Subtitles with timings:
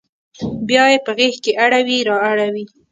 [0.67, 2.63] بیا یې په غیږ کې اړوي را اوړي